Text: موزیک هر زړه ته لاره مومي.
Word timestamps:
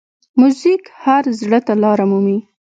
موزیک 0.39 0.83
هر 1.03 1.23
زړه 1.39 1.59
ته 1.65 1.73
لاره 1.83 2.05
مومي. 2.11 2.39